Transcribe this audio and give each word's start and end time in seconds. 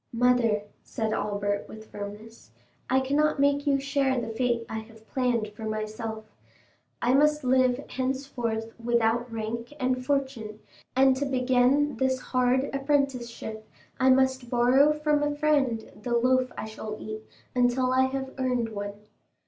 "Mother," 0.11 0.63
said 0.81 1.13
Albert 1.13 1.67
with 1.69 1.91
firmness. 1.91 2.49
"I 2.89 3.01
cannot 3.01 3.39
make 3.39 3.67
you 3.67 3.79
share 3.79 4.19
the 4.19 4.29
fate 4.31 4.65
I 4.67 4.79
have 4.79 5.07
planned 5.07 5.49
for 5.49 5.65
myself. 5.65 6.25
I 7.03 7.13
must 7.13 7.43
live 7.43 7.85
henceforth 7.87 8.73
without 8.79 9.31
rank 9.31 9.71
and 9.79 10.03
fortune, 10.03 10.57
and 10.95 11.15
to 11.17 11.25
begin 11.27 11.97
this 11.97 12.19
hard 12.19 12.71
apprenticeship 12.73 13.69
I 13.99 14.09
must 14.09 14.49
borrow 14.49 14.91
from 14.97 15.21
a 15.21 15.35
friend 15.35 15.91
the 16.01 16.17
loaf 16.17 16.51
I 16.57 16.65
shall 16.65 16.97
eat 16.99 17.21
until 17.53 17.93
I 17.93 18.05
have 18.05 18.33
earned 18.39 18.69
one. 18.69 18.93